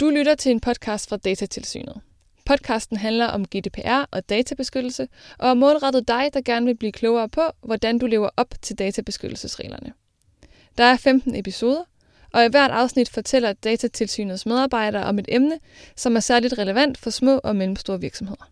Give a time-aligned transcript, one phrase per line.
[0.00, 2.00] Du lytter til en podcast fra Datatilsynet.
[2.46, 7.28] Podcasten handler om GDPR og databeskyttelse, og er målrettet dig, der gerne vil blive klogere
[7.28, 9.92] på, hvordan du lever op til databeskyttelsesreglerne.
[10.78, 11.82] Der er 15 episoder,
[12.32, 15.58] og i hvert afsnit fortæller Datatilsynets medarbejdere om et emne,
[15.96, 18.50] som er særligt relevant for små og mellemstore virksomheder.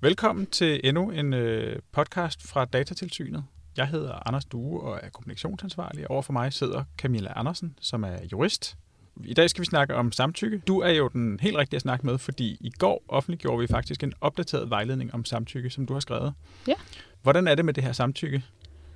[0.00, 3.44] Velkommen til endnu en øh, podcast fra Datatilsynet.
[3.76, 6.10] Jeg hedder Anders Due og er kommunikationsansvarlig.
[6.10, 8.76] Over for mig sidder Camilla Andersen, som er jurist.
[9.24, 10.62] I dag skal vi snakke om samtykke.
[10.66, 14.02] Du er jo den helt rigtige at snakke med, fordi i går offentliggjorde vi faktisk
[14.02, 16.34] en opdateret vejledning om samtykke, som du har skrevet.
[16.68, 16.74] Ja.
[17.22, 18.42] Hvordan er det med det her samtykke?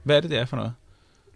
[0.03, 0.73] Hvad er det, det er for noget?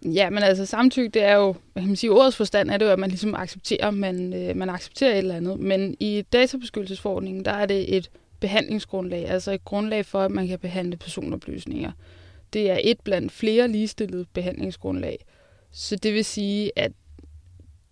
[0.05, 2.85] Ja, men altså samtykke, det er jo, hvad kan man sige, ordets forstand er det
[2.85, 5.59] jo, at man ligesom accepterer, man, øh, man accepterer et eller andet.
[5.59, 10.59] Men i databeskyttelsesforordningen, der er det et behandlingsgrundlag, altså et grundlag for, at man kan
[10.59, 11.91] behandle personoplysninger.
[12.53, 15.25] Det er et blandt flere ligestillede behandlingsgrundlag.
[15.71, 16.91] Så det vil sige, at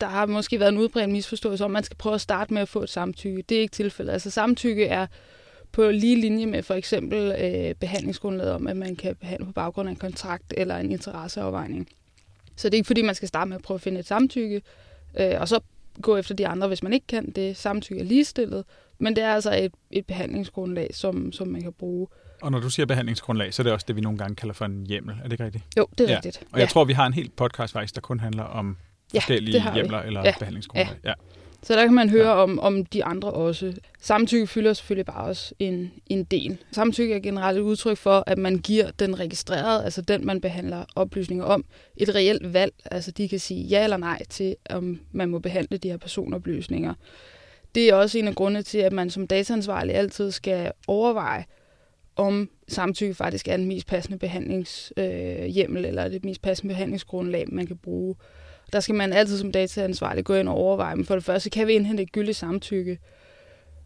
[0.02, 2.62] der har måske været en udbredt misforståelse om, at man skal prøve at starte med
[2.62, 3.44] at få et samtykke.
[3.50, 4.14] Det er ikke tilfældet.
[4.14, 5.08] Altså samtykke er
[5.72, 9.90] på lige linje med for eksempel øh, behandlingsgrundlaget om, at man kan behandle på baggrund
[9.90, 11.88] af en kontrakt eller en interesseafvejning.
[12.56, 14.62] Så det er ikke fordi, man skal starte med at prøve at finde et samtykke,
[15.20, 15.60] øh, og så
[16.02, 17.58] gå efter de andre, hvis man ikke kan det.
[17.58, 18.66] Samtykke er ligestillet,
[18.98, 22.08] men det er altså et, et behandlingsgrundlag, som, som man kan bruge.
[22.42, 24.66] Og når du siger behandlingsgrundlag, så er det også det, vi nogle gange kalder for
[24.66, 25.16] en hjemmel.
[25.20, 25.64] Er det ikke rigtigt?
[25.78, 26.16] Jo, det er ja.
[26.16, 26.44] rigtigt.
[26.52, 28.78] Og jeg tror, vi har en helt podcast faktisk, der kun handler om
[29.14, 29.78] Ja, forskellige det har vi.
[29.80, 30.34] hjemler eller Ja.
[30.40, 30.88] behandlingsgrundlag.
[31.06, 31.14] Ja.
[31.64, 32.36] Så der kan man høre Ja.
[32.38, 32.44] ja.
[32.44, 33.74] om, om de andre også.
[34.02, 36.58] Samtykke fylder selvfølgelig bare også en, en del.
[36.72, 40.86] Samtykke er generelt et udtryk for, at man giver den registrerede, altså den, man behandler
[40.96, 41.66] oplysninger om,
[41.98, 42.74] et reelt valg.
[42.86, 46.94] Altså de kan sige ja eller nej til, om man må behandle de her personoplysninger.
[47.76, 51.46] Det er også en af grundene til, at man som dataansvarlig altid skal overveje,
[52.16, 57.68] om samtykke faktisk er den mest passende behandlingshjemmel, øh, eller det mest passende behandlingsgrundlag, man
[57.68, 58.16] kan bruge.
[58.74, 61.68] Der skal man altid som dataansvarlig gå ind og overveje, men for det første, kan
[61.68, 63.00] vi indhente et gyldigt samtykke?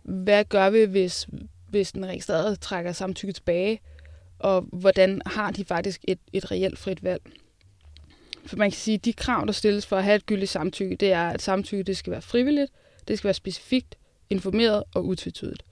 [0.03, 1.27] Hvad gør vi, hvis,
[1.69, 3.81] hvis den registrerede trækker samtykke tilbage?
[4.39, 7.21] Og hvordan har de faktisk et, et reelt frit valg?
[8.45, 10.95] For man kan sige, at de krav, der stilles for at have et gyldigt samtykke,
[10.95, 12.71] det er, at samtykke det skal være frivilligt,
[13.07, 13.95] det skal være specifikt,
[14.29, 15.63] informeret og utvetydigt.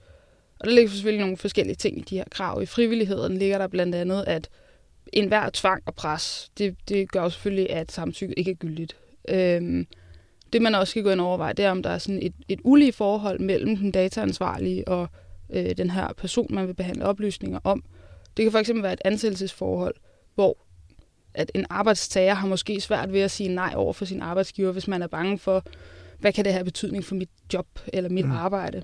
[0.58, 2.62] Og der ligger selvfølgelig nogle forskellige ting i de her krav.
[2.62, 4.48] I frivilligheden ligger der blandt andet, at
[5.12, 8.96] enhver tvang og pres, det, det gør selvfølgelig, at samtykke ikke er gyldigt.
[9.28, 9.86] Øhm,
[10.52, 12.32] det man også skal gå ind og overveje, det er, om der er sådan et,
[12.48, 15.08] et ulige forhold mellem den dataansvarlige og
[15.52, 17.84] øh, den her person, man vil behandle oplysninger om.
[18.36, 19.94] Det kan fx være et ansættelsesforhold,
[20.34, 20.56] hvor
[21.34, 24.88] at en arbejdstager har måske svært ved at sige nej over for sin arbejdsgiver, hvis
[24.88, 25.64] man er bange for,
[26.18, 28.32] hvad kan det have betydning for mit job eller mit Mm.
[28.32, 28.82] arbejde.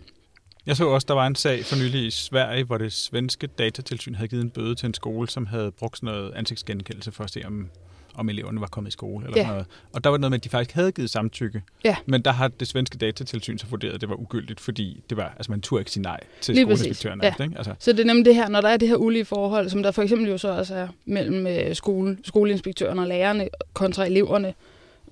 [0.66, 4.14] Jeg så også, der var en sag for nylig i Sverige, hvor det svenske datatilsyn
[4.14, 7.30] havde givet en bøde til en skole, som havde brugt sådan noget ansigtsgenkendelse for at
[7.30, 7.70] se, om,
[8.16, 9.24] om eleverne var kommet i skole.
[9.26, 9.42] Eller Ja.
[9.42, 9.66] sådan noget.
[9.92, 11.62] Og der var noget med, at de faktisk havde givet samtykke.
[11.84, 11.96] Ja.
[12.06, 15.34] Men der har det svenske datatilsyn så vurderet, at det var ugyldigt, fordi det var,
[15.36, 17.20] altså man turde ikke sige nej til Lige skoleinspektøren.
[17.22, 17.44] Ja.
[17.44, 17.54] Ikke?
[17.56, 19.82] Altså, Så det er nemlig det her, når der er det her ulige forhold, som
[19.82, 24.54] der for eksempel jo så også er mellem øh, skole, skoleinspektøren og lærerne kontra eleverne,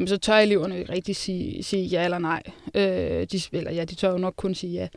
[0.07, 2.43] så tør eleverne ikke rigtig sige, sige ja eller nej.
[2.75, 2.83] Øh,
[3.33, 4.89] de, eller ja, de tør jo nok kun sige ja.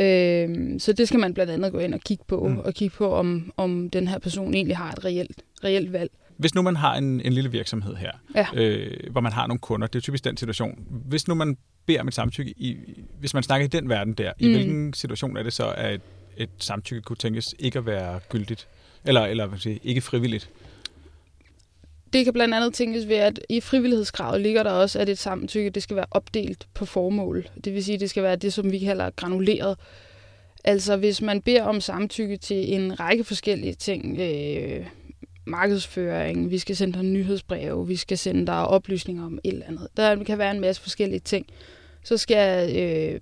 [0.00, 2.58] Øh, så det skal man blandt andet gå ind og kigge på, mm.
[2.58, 6.10] og kigge på, om, om den her person egentlig har et reelt, reelt valg.
[6.38, 8.46] Hvis nu man har en, en lille virksomhed her, Ja.
[8.54, 10.86] øh, hvor man har nogle kunder, det er jo typisk den situation.
[10.88, 11.56] Hvis nu man
[11.86, 12.76] beder om et samtykke, i,
[13.20, 14.52] hvis man snakker i den verden der, i Mm.
[14.52, 16.00] hvilken situation er det så, at et,
[16.36, 18.68] et samtykke kunne tænkes ikke at være gyldigt?
[19.04, 20.50] Eller, eller hvad sige, ikke frivilligt?
[22.12, 25.70] Det kan blandt andet tænkes ved, at i frivillighedskravet ligger der også, at et samtykke
[25.70, 27.48] det skal være opdelt på formål.
[27.64, 29.76] Det vil sige, at det skal være det, som vi kalder granuleret.
[30.64, 34.86] Altså hvis man beder om samtykke til en række forskellige ting, øh,
[35.48, 39.88] markedsføring, vi skal sende dig nyhedsbreve, vi skal sende dig oplysninger om et eller andet.
[39.96, 41.46] Der kan være en masse forskellige ting.
[42.04, 43.20] Så skal øh,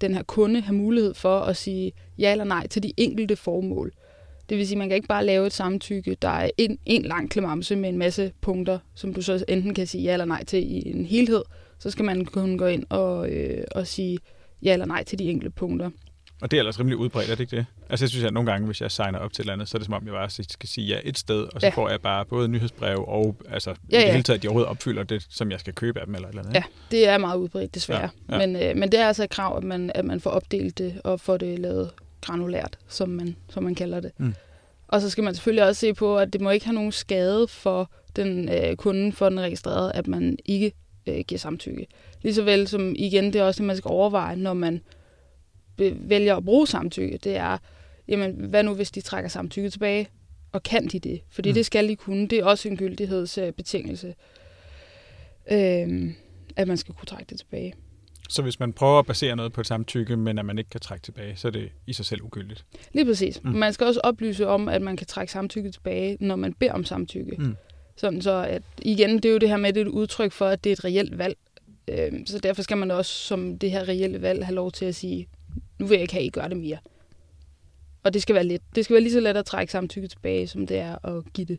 [0.00, 3.92] den her kunde have mulighed for at sige ja eller nej til de enkelte formål.
[4.48, 7.02] Det vil sige, at man kan ikke bare lave et samtykke, der er en, en
[7.02, 10.44] lang klemamse med en masse punkter, som du så enten kan sige ja eller nej
[10.44, 11.42] til i en helhed.
[11.78, 14.18] Så skal man kunne gå ind og, øh, og sige
[14.62, 15.90] ja eller nej til de enkelte punkter.
[16.40, 17.66] Og det er ellers rimelig udbredt, er det ikke det?
[17.90, 19.76] Altså jeg synes, at nogle gange, hvis jeg signer op til et eller andet, så
[19.76, 21.72] er det som om, jeg bare skal sige ja et sted, og så ja.
[21.72, 24.48] Får jeg bare både nyhedsbrev og altså, ja, Ja, i det hele taget, at de
[24.48, 26.54] overhovedet opfylder det, som jeg skal købe af dem eller et eller andet.
[26.54, 28.10] Ja, det er meget udbredt desværre.
[28.28, 28.46] Ja, ja.
[28.46, 31.00] Men, øh, men det er altså et krav, at man, at man får opdelt det
[31.04, 31.90] og får det lavet
[32.20, 34.12] granulært, som man, som man kalder det.
[34.18, 34.34] Mm.
[34.88, 37.48] Og så skal man selvfølgelig også se på, at det må ikke have nogen skade
[37.48, 40.72] for den øh, kunden, for den registrerede, at man ikke
[41.06, 41.86] øh, giver samtykke.
[42.22, 44.80] Ligeså vel som igen, det er også det, man skal overveje, når man
[45.92, 47.18] vælger at bruge samtykke.
[47.24, 47.58] Det er,
[48.08, 50.08] jamen, hvad nu hvis de trækker samtykke tilbage?
[50.52, 51.20] Og kan de det?
[51.30, 51.50] Fordi Mm.
[51.50, 51.54] mm.
[51.54, 52.28] det skal de kunne.
[52.28, 54.14] Det er også en gyldighedsbetingelse,
[55.50, 56.10] øh,
[56.56, 57.74] at man skal kunne trække det tilbage.
[58.28, 60.80] Så hvis man prøver at basere noget på et samtykke, men at man ikke kan
[60.80, 62.64] trække tilbage, så er det i sig selv ugyldigt.
[62.92, 63.42] Lige præcis.
[63.44, 63.50] Mm.
[63.50, 63.56] Mm.
[63.56, 66.84] Man skal også oplyse om, at man kan trække samtykke tilbage, når man beder om
[66.84, 67.36] samtykke.
[67.38, 67.56] Mm.
[67.96, 70.32] Sådan så, at igen, det er jo det her med, at det er et udtryk
[70.32, 71.36] for, at det er et reelt valg.
[71.88, 74.94] Øhm, så derfor skal man også som det her reelle valg have lov til at
[74.94, 75.28] sige,
[75.78, 76.78] nu vil jeg ikke have, at I gør det mere.
[78.08, 78.60] Og det skal være let.
[78.74, 81.44] Det skal være lige så let at trække samtykke tilbage, som det er at give
[81.44, 81.58] det.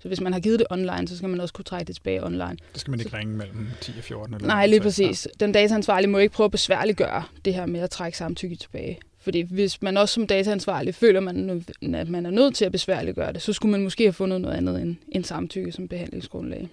[0.00, 2.24] Så hvis man har givet det online, så skal man også kunne trække det tilbage
[2.24, 2.56] online.
[2.72, 4.34] Det skal man ikke ringe mellem 10 og 14.
[4.34, 5.28] Eller Nej, lige så- præcis.
[5.40, 8.98] Den dataansvarlige må ikke prøve at besværliggøre det her med at trække samtykke tilbage.
[9.20, 11.64] Fordi hvis man også som dataansvarlig føler, man,
[11.94, 14.56] at man er nødt til at besværliggøre det, så skulle man måske have fundet noget
[14.56, 16.68] andet end, end samtykke som behandlingsgrundlag.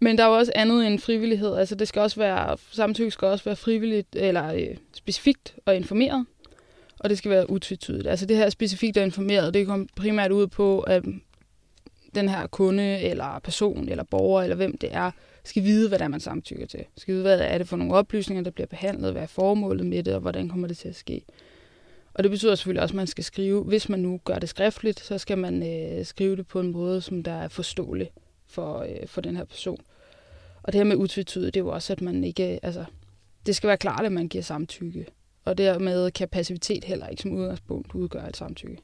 [0.00, 1.56] Men der er jo også andet end frivillighed.
[1.56, 6.26] Altså det skal også være, samtykke skal også være frivilligt eller øh, specifikt og informeret.
[7.00, 8.06] Og det skal være utvetydigt.
[8.06, 11.04] Altså det her specifikt og informeret, det kommer primært ud på, at
[12.14, 15.10] den her kunde eller person eller borger eller hvem det er,
[15.44, 16.84] skal vide, hvad det er, man samtykker til.
[16.96, 20.02] Skal vide, hvad er det for nogle oplysninger, der bliver behandlet, hvad er formålet med
[20.02, 21.22] det, og hvordan kommer det til at ske.
[22.14, 25.00] Og det betyder selvfølgelig også, at man skal skrive, hvis man nu gør det skriftligt,
[25.00, 28.10] så skal man øh, skrive det på en måde, som der er forståelig
[28.46, 29.80] for, øh, for den her person.
[30.62, 32.84] Og det her med utvetydigt, det er jo også, at man ikke, altså,
[33.46, 35.06] det skal være klart, at man giver samtykke.
[35.48, 38.78] Og dermed kan passivitet heller ikke som udgangspunkt udgøre et samtykke.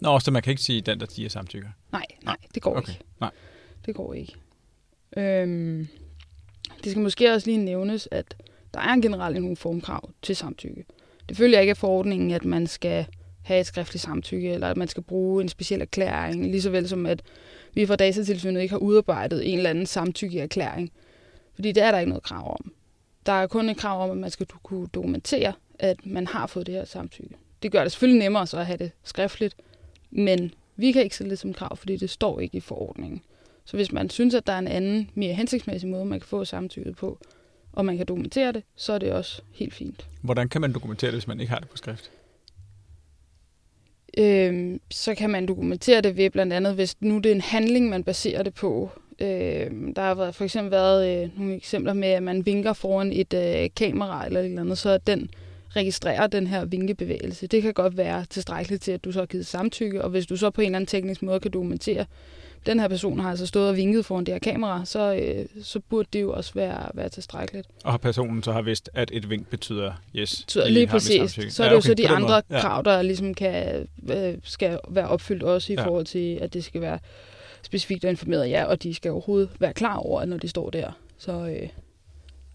[0.00, 1.68] Nå, så man kan ikke sige den, der giver samtykker.
[1.92, 3.04] Nej, nej, det går Okay, ikke.
[3.20, 3.30] nej.
[3.86, 4.34] Det går ikke.
[5.16, 5.88] Øhm,
[6.84, 8.36] det skal måske også lige nævnes, at
[8.74, 10.84] der er generelt nogle formkrav til samtykke.
[11.28, 13.06] Det følger ikke af forordningen, at man skal
[13.42, 16.88] have et skriftligt samtykke, eller at man skal bruge en speciel erklæring, lige så vel
[16.88, 17.22] som at
[17.74, 20.92] vi fra Datatilsynet ikke har udarbejdet en eller anden samtykkeerklæring.
[21.54, 22.72] Fordi det er der ikke noget krav om.
[23.26, 26.66] Der er kun et krav om, at man skal kunne dokumentere, at man har fået
[26.66, 27.34] det her samtykke.
[27.62, 29.56] Det gør det selvfølgelig nemmere så at have det skriftligt,
[30.10, 33.22] men vi kan ikke sætte det som krav, fordi det står ikke i forordningen.
[33.64, 36.44] Så hvis man synes, at der er en anden, mere hensigtsmæssig måde, man kan få
[36.44, 37.18] samtykket på,
[37.72, 40.06] og man kan dokumentere det, så er det også helt fint.
[40.22, 42.10] Hvordan kan man dokumentere det, hvis man ikke har det på skrift?
[44.18, 47.88] Øhm, så kan man dokumentere det ved blandt andet, hvis nu det er en handling,
[47.88, 48.90] man baserer det på.
[49.20, 53.12] Øhm, der har været, for eksempel været øh, nogle eksempler med, at man vinker foran
[53.12, 55.30] et øh, kamera eller et eller andet, så at den
[55.76, 57.46] registrerer den her vinkebevægelse.
[57.46, 60.36] Det kan godt være tilstrækkeligt til, at du så har givet samtykke, og hvis du
[60.36, 62.06] så på en eller anden teknisk måde kan dokumentere,
[62.66, 65.80] den her person har altså stået og vinket foran det her kamera, så, øh, så
[65.88, 67.68] burde det jo også være, være tilstrækkeligt.
[67.84, 70.46] Og har personen så har vidst, at et vink betyder yes.
[70.66, 71.38] I lige præcis.
[71.54, 72.42] Så er det jo så de andre.
[72.50, 72.60] Ja.
[72.60, 75.80] krav, der ligesom kan, øh, skal være opfyldt også i Ja.
[75.82, 75.86] ja.
[75.88, 76.98] forhold til, at det skal være
[77.62, 80.70] specifikt og informeret ja, og de skal overhovedet være klar over, at når de står
[80.70, 81.68] der, så, øh,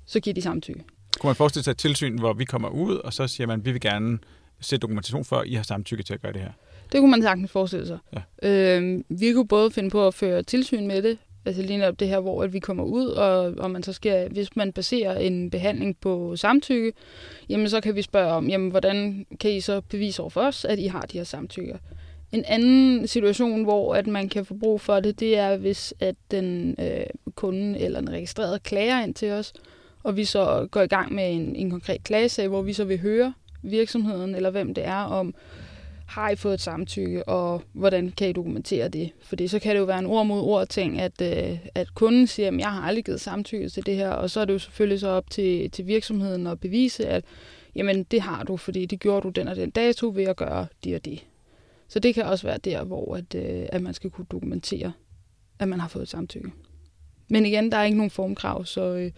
[0.06, 0.84] så giver de samtykke.
[1.20, 3.72] Kunne man forestille sig et tilsyn, hvor vi kommer ud, og så siger man, vi
[3.72, 4.20] vil gerne
[4.60, 6.52] se dokumentation for, at I har samtykke til at gøre det her.
[6.92, 7.98] Det kunne man sagtens forestille sig.
[8.44, 8.50] Ja.
[8.80, 12.08] Øh, vi kunne både finde på at føre tilsyn med det, altså lige netop det
[12.08, 15.50] her, hvor at vi kommer ud, og, og man så skal, hvis man baserer en
[15.50, 16.94] behandling på samtykke,
[17.50, 20.66] jamen så kan vi spørge om, jamen hvordan kan I så bevise over for os,
[20.66, 21.78] at I har de her samtykker?
[22.32, 26.16] En anden situation, hvor at man kan få brug for det, det er, hvis at
[26.32, 29.54] den øh, kunde eller den registrerede klager ind til os,
[30.06, 33.00] og vi så går i gang med en, en konkret klagesag, hvor vi så vil
[33.00, 35.36] høre virksomheden eller hvem det er om,
[36.06, 39.12] har I fået et samtykke, og hvordan kan I dokumentere det?
[39.22, 42.28] Fordi så kan det jo være en ord mod ord ting, at, øh, at kunden
[42.28, 44.60] siger, at jeg har aldrig givet samtykke til det her, og så er det jo
[44.60, 47.24] selvfølgelig så op til, til virksomheden at bevise, at
[47.76, 50.68] jamen, det har du, fordi det gjorde du den og den dato ved at gøre
[50.84, 51.26] det og det.
[51.88, 54.92] Så det kan også være der, hvor at, øh, at man skal kunne dokumentere,
[55.60, 56.52] at man har fået et samtykke.
[57.30, 59.12] Men igen, der er ikke nogen formkrav, så øh,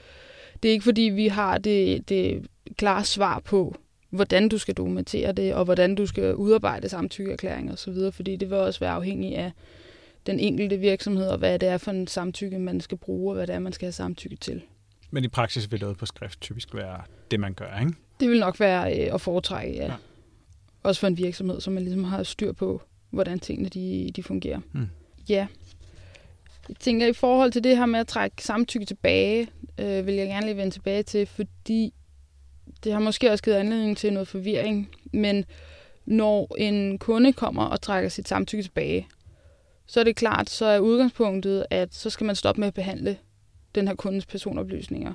[0.64, 2.48] det er ikke fordi, vi har det, det
[2.78, 3.76] klare svar på,
[4.10, 8.58] hvordan du skal dokumentere det, og hvordan du skal udarbejde samtykkeerklæringer osv., fordi det vil
[8.58, 9.52] også være afhængigt af
[10.26, 13.48] den enkelte virksomhed, og hvad det er for en samtykke, man skal bruge, og hvad
[13.48, 14.62] det er, man skal have samtykke til.
[15.12, 17.94] Men i praksis vil noget på skrift typisk være det, man gør, ikke?
[18.20, 19.86] Det vil nok være øh, at foretrække, ja.
[19.86, 19.94] Ja.
[20.84, 24.60] Også for en virksomhed, så man ligesom har styr på, hvordan tingene de, de fungerer.
[24.72, 24.88] Hmm.
[25.30, 25.48] Ja.
[26.70, 29.48] Jeg tænker, i forhold til det her med at trække samtykke tilbage,
[29.78, 31.94] øh, vil jeg gerne lige vende tilbage til, fordi
[32.84, 35.46] det har måske også givet anledning til noget forvirring, men
[36.06, 39.08] når en kunde kommer og trækker sit samtykke tilbage,
[39.86, 43.18] så er det klart, så er udgangspunktet, at så skal man stoppe med at behandle
[43.76, 45.14] den her kundes personoplysninger.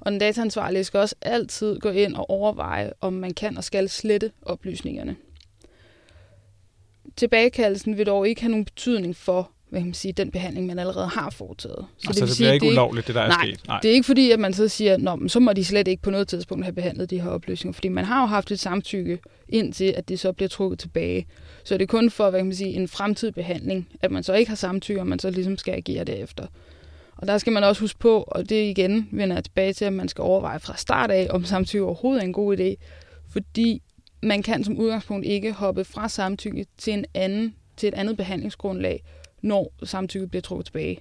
[0.00, 3.88] Og den dataansvarlige skal også altid gå ind og overveje, om man kan og skal
[3.88, 5.16] slette oplysningerne.
[7.16, 10.78] Tilbagekaldelsen vil dog ikke have nogen betydning for hvad kan man sige, den behandling, man
[10.78, 11.86] allerede har foretaget.
[11.98, 13.68] Så det, så det bliver ikke det er ulovligt, det der er nej, sket?
[13.68, 15.88] Nej, det er ikke fordi, at man så siger, Nå, men så må de slet
[15.88, 18.60] ikke på noget tidspunkt have behandlet de her oplysninger, fordi man har jo haft et
[18.60, 19.18] samtykke
[19.48, 21.26] indtil, at det så bliver trukket tilbage.
[21.64, 24.34] Så det er kun for, hvad kan man sige, en fremtidig behandling, at man så
[24.34, 26.46] ikke har samtykke, og man så ligesom skal agere derefter.
[27.16, 29.84] Og Og der skal man også huske på, og det igen vender jeg tilbage til,
[29.84, 32.74] at man skal overveje fra start af, om samtykke overhovedet er en god idé.
[33.32, 33.82] Fordi
[34.22, 39.02] man kan som udgangspunkt ikke hoppe fra samtykke til, en anden, til et andet behandlingsgrundlag,
[39.44, 40.98] når samtykket bliver trukket tilbage.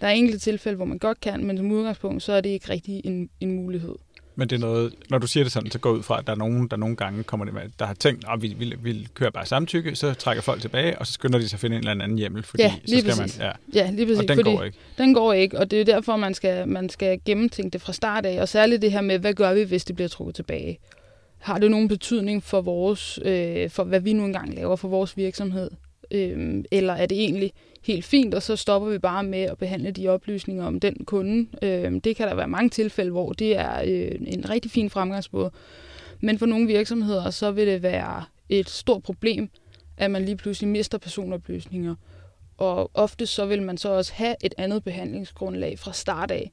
[0.00, 2.70] Der er enkelte tilfælde, hvor man godt kan, men som udgangspunkt, så er det ikke
[2.70, 3.94] rigtig en, en mulighed.
[4.36, 6.32] Men det er noget, når du siger det sådan, så går ud fra, at der
[6.32, 9.08] er nogen, der nogle gange kommer det med, der har tænkt, at vi, vi, vi
[9.14, 11.88] kører bare samtykke, så trækker folk tilbage, og så skynder de sig at finde en
[11.88, 13.38] eller anden hjemmel, fordi Ja, så skal præcis.
[13.38, 14.20] man, ja, Ja, lige præcis.
[14.22, 14.78] og den fordi går ikke.
[14.98, 18.26] Den går ikke, og det er derfor, man skal, man skal gennemtænke det fra start
[18.26, 20.78] af, og særligt det her med, hvad gør vi, hvis det bliver trukket tilbage?
[21.38, 25.16] Har det nogen betydning for, vores, øh, for hvad vi nu engang laver for vores
[25.16, 25.70] virksomhed?
[26.10, 29.90] Øhm, eller er det egentlig helt fint, og så stopper vi bare med at behandle
[29.90, 31.46] de oplysninger om den kunde?
[31.62, 35.50] Øhm, det kan der være mange tilfælde, hvor det er øh, en rigtig fin fremgangsmåde.
[36.20, 39.50] Men for nogle virksomheder, så vil det være et stort problem,
[39.96, 41.94] at man lige pludselig mister personoplysninger.
[42.56, 46.52] Og ofte så vil man så også have et andet behandlingsgrundlag fra start af.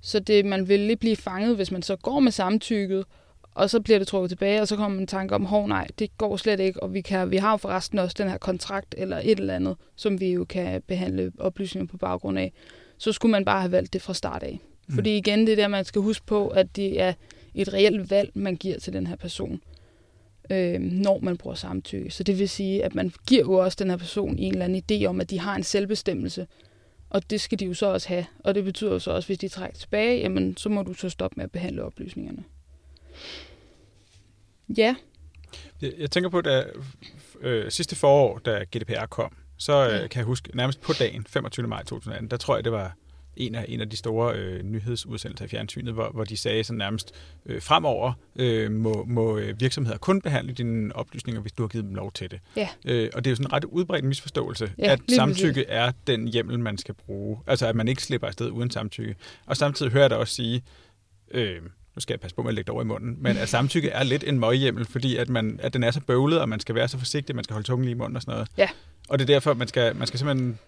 [0.00, 3.04] Så det, man vil lige blive fanget, hvis man så går med samtykket,
[3.54, 5.86] og så bliver det trukket tilbage, og så kommer man en tanke om, hov nej,
[5.98, 8.94] det går slet ikke, og vi, kan, vi har jo forresten også den her kontrakt
[8.98, 12.52] eller et eller andet, som vi jo kan behandle oplysninger på baggrund af.
[12.98, 14.60] Så skulle man bare have valgt det fra start af.
[14.88, 14.94] Mm.
[14.94, 17.12] Fordi igen, det er der, man skal huske på, at det er
[17.54, 19.60] et reelt valg, man giver til den her person,
[20.50, 22.10] øh, når man bruger samtykke.
[22.10, 24.82] Så det vil sige, at man giver jo også den her person en eller anden
[24.90, 26.46] idé om, at de har en selvbestemmelse,
[27.10, 28.26] og det skal de jo så også have.
[28.38, 31.08] Og det betyder jo så også, hvis de trækker tilbage, jamen, så må du så
[31.08, 32.44] stoppe med at behandle oplysningerne.
[34.76, 34.94] Ja,
[35.82, 36.66] Jeg, jeg tænker på, at
[37.40, 41.66] øh, sidste forår, da GDPR kom, så øh, kan jeg huske, nærmest på dagen, 25.
[41.66, 42.96] maj 2018, der tror jeg, det var
[43.36, 46.78] en af, en af de store øh, nyhedsudsendelser i fjernsynet, hvor, hvor de sagde sådan
[46.78, 47.12] nærmest,
[47.46, 51.84] øh, fremover øh, må, må øh, virksomheder kun behandle dine oplysninger, hvis du har givet
[51.84, 52.40] dem lov til det.
[52.56, 52.68] Ja.
[52.84, 56.28] Øh, og det er jo sådan en ret udbredt misforståelse, Ja, at samtykke er den
[56.28, 57.38] hjemmel, man skal bruge.
[57.46, 59.16] Altså, at man ikke slipper afsted uden samtykke.
[59.46, 60.62] Og samtidig hører jeg dig også sige,
[61.30, 61.60] øh,
[61.96, 63.88] nu skal jeg passe på med at lægge det over i munden, men at samtykke
[63.88, 66.74] er lidt en møghjemmel, fordi at, man, at den er så bøvlet, og man skal
[66.74, 68.48] være så forsigtig, man skal holde tungen lige i munden og sådan noget.
[68.58, 68.68] Ja.
[69.08, 70.58] Og det er derfor, man skal, man skal simpelthen...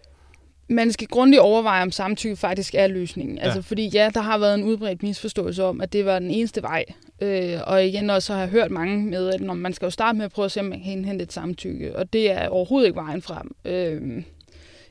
[0.69, 3.37] man skal grundigt overveje, om samtykke faktisk er løsningen.
[3.37, 3.43] Ja.
[3.43, 6.63] Altså, fordi ja, der har været en udbredt misforståelse om, at det var den eneste
[6.63, 6.85] vej.
[7.21, 10.19] Øh, og igen også har jeg hørt mange med, at når man skal jo starte
[10.19, 11.97] med at prøve at se, om man kan indhente et samtykke.
[11.97, 13.51] Og det er overhovedet ikke vejen frem.
[13.65, 14.23] Øh,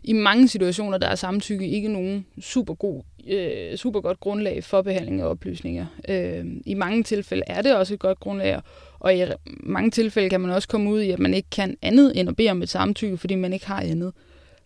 [0.03, 4.81] i mange situationer, der er samtykke ikke nogen super god øh, super godt grundlag for
[4.81, 5.85] behandling af oplysninger.
[6.09, 8.61] Øh, I mange tilfælde er det også et godt grundlag,
[8.99, 12.19] og i mange tilfælde kan man også komme ud i, at man ikke kan andet
[12.19, 14.13] end at bede om et samtykke, fordi man ikke har andet.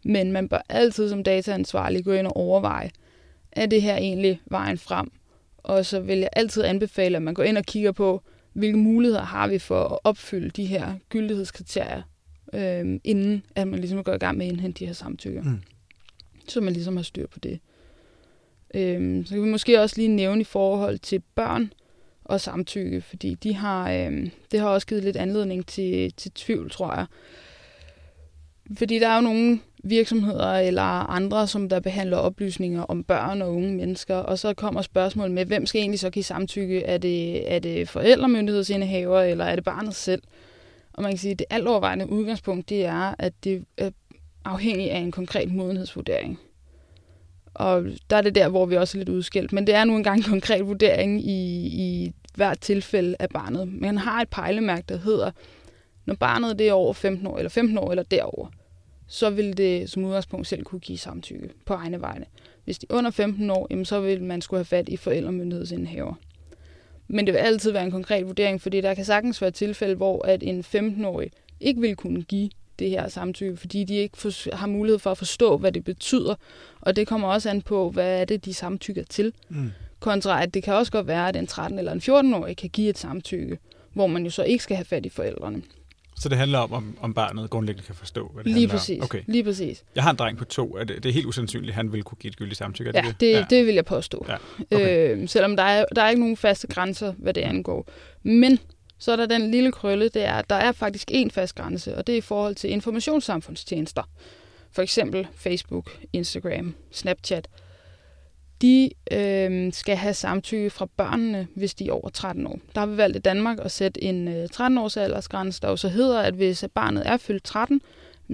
[0.03, 2.91] Men man bør altid som dataansvarlig gå ind og overveje,
[3.51, 5.11] er det her egentlig vejen frem?
[5.57, 8.21] Og så vil jeg altid anbefale, at man går ind og kigger på,
[8.53, 12.01] hvilke muligheder har vi for at opfylde de her gyldighedskriterier,
[12.53, 15.43] øh, inden at man ligesom går i gang med at indhente de her samtykker.
[15.43, 15.61] Mm.
[16.47, 17.59] Så man ligesom har styr på det.
[18.73, 21.73] Øhm, så kan vi måske også lige nævne i forhold til børn
[22.23, 26.69] og samtykke, fordi de har, øhm, det har også givet lidt anledning til, til tvivl,
[26.69, 27.05] tror jeg.
[28.77, 33.55] Fordi der er jo nogle virksomheder eller andre, som der behandler oplysninger om børn og
[33.55, 36.83] unge mennesker, og så kommer spørgsmålet med, hvem skal egentlig så give samtykke?
[36.83, 40.21] Er det, er det forældremyndighedsindehaver, eller er det barnet selv?
[40.97, 43.89] Og man kan sige, at det altovervejende udgangspunkt, det er, at det er
[44.45, 46.39] afhængigt af en konkret modenhedsvurdering.
[47.53, 49.53] Og der er det der, hvor vi også er lidt udskilt.
[49.53, 53.67] Men det er nu engang en konkret vurdering i, i hvert tilfælde af barnet.
[53.67, 55.31] Man har et pejlemærke, der hedder,
[56.05, 58.47] når barnet det er over 15 år, eller 15 år eller derover,
[59.07, 62.25] så vil det som udgangspunkt selv kunne give samtykke på egne vegne.
[62.63, 66.13] Hvis de er under 15 år, jamen, så vil man skulle have fat i forældremyndighedsindehaver.
[67.07, 70.25] Men det vil altid være en konkret vurdering, fordi der kan sagtens være tilfælde, hvor
[70.25, 72.49] at en 15-årig ikke vil kunne give
[72.79, 76.35] det her samtykke, fordi de ikke for, har mulighed for at forstå, hvad det betyder.
[76.81, 79.33] Og det kommer også an på, hvad er det, de samtykker til.
[79.49, 79.71] Mm.
[79.99, 82.89] Kontra at det kan også godt være, at en 13- eller en 14-årig kan give
[82.89, 83.57] et samtykke,
[83.93, 85.61] hvor man jo så ikke skal have fat i forældrene.
[86.19, 88.99] Så det handler om, om, om barnet grundlæggende kan forstå, hvad det Lige præcis.
[88.99, 89.03] om.
[89.03, 89.21] Okay.
[89.27, 89.83] Lige præcis.
[89.95, 90.77] Jeg har en dreng på to.
[90.77, 92.91] Er det, det er helt usandsynligt, at han vil kunne give et gyldigt samtykke.
[92.95, 93.45] Ja, det, det, ja.
[93.49, 94.25] det vil jeg påstå.
[94.29, 94.35] Ja,
[94.75, 95.17] okay.
[95.17, 97.87] Øh, selvom der er, der er ikke nogen faste grænser, hvad det angår.
[98.23, 98.59] Men
[98.99, 101.95] så er der den lille krølle, det er, at der er faktisk en fast grænse,
[101.95, 104.03] og det er i forhold til informationssamfundstjenester.
[104.71, 107.47] For eksempel Facebook, Instagram, Snapchat.
[108.61, 112.59] De øh, skal have samtykke fra børnene, hvis de er over 13 år.
[112.75, 115.89] Der har vi valgt i Danmark at sætte en øh, 13-års aldersgrænse, der jo så
[115.89, 117.81] hedder, at hvis barnet er fyldt 13,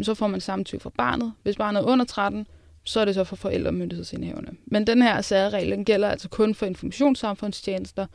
[0.01, 1.33] så får man samtykke fra barnet.
[1.43, 2.47] Hvis barnet er under 13,
[2.83, 4.51] så er det så for forældremyndighedsindehaverne.
[4.65, 8.05] Men den her særregel den gælder altså kun for informationssamfundstjenester,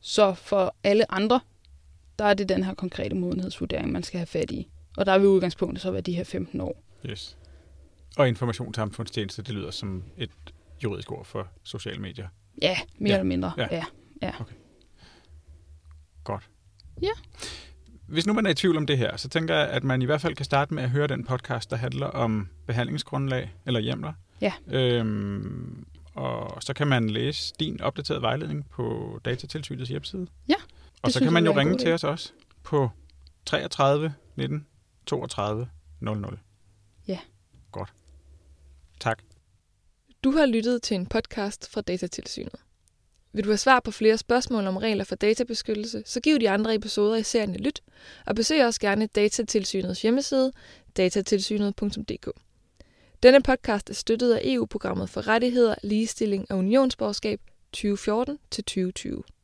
[0.00, 1.40] så for alle andre,
[2.18, 4.68] der er det den her konkrete modenhedsvurdering, man skal have fat i.
[4.96, 6.82] Og der er vi udgangspunktet så være de her 15 år.
[7.06, 7.36] Yes.
[8.16, 10.30] Og informationssamfundstjeneste, det lyder som et
[10.84, 12.28] juridisk ord for sociale medier.
[12.62, 13.14] Ja, mere Ja.
[13.14, 13.52] eller mindre.
[13.56, 13.66] Ja.
[13.70, 13.84] Ja.
[14.22, 14.32] ja.
[16.24, 16.50] Godt.
[17.02, 17.10] Ja.
[18.08, 20.04] Hvis nu man er i tvivl om det her, så tænker jeg, at man i
[20.04, 24.12] hvert fald kan starte med at høre den podcast, der handler om behandlingsgrundlag eller hjemler.
[24.40, 24.52] Ja.
[24.66, 30.26] Øhm, og så kan man læse din opdaterede vejledning på Datatilsynets hjemmeside.
[30.48, 30.54] Ja,
[31.02, 32.90] Og så kan man jo ringe til os også på
[33.46, 34.66] 33 19
[35.06, 35.68] 32
[36.00, 36.38] 00.
[37.08, 37.18] Ja.
[37.72, 37.92] Godt.
[39.00, 39.22] Tak.
[40.26, 42.60] Du har lyttet til en podcast fra Datatilsynet.
[43.32, 46.74] Vil du have svar på flere spørgsmål om regler for databeskyttelse, så giv de andre
[46.74, 47.82] episoder i serien et lyt,
[48.26, 50.52] og besøg også gerne Datatilsynets hjemmeside,
[50.96, 52.30] datatilsynet.dk.
[53.22, 57.40] Denne podcast er støttet af EU-programmet for rettigheder, ligestilling og unionsborgerskab
[57.76, 59.35] 2014-2020.